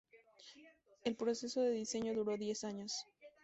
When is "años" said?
2.63-3.05